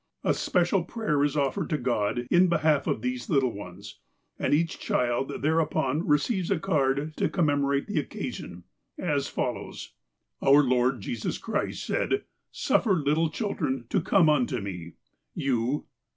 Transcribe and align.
A 0.23 0.33
special 0.33 0.83
prayer 0.83 1.23
is 1.23 1.37
offered 1.37 1.69
to 1.69 1.77
God 1.77 2.25
in 2.31 2.47
behalf 2.47 2.87
of 2.87 3.03
these 3.03 3.29
little 3.29 3.51
ones, 3.53 3.99
and 4.39 4.51
each 4.51 4.79
child 4.79 5.43
thereupon 5.43 6.07
receives 6.07 6.49
a 6.49 6.57
card 6.57 7.15
to 7.17 7.29
commemorate 7.29 7.85
the 7.85 7.99
occasion, 7.99 8.63
as 8.97 9.27
follows: 9.27 9.93
Our 10.41 10.63
Lord 10.63 11.01
Jesus 11.01 11.37
Christ 11.37 11.85
said: 11.85 12.09
come 12.09 12.17
unto 12.17 12.19
Me."" 12.19 12.25
Suffer 12.51 12.93
little 12.95 13.29
children 13.29 13.85
to 13.89 14.93
You.. 15.35 15.85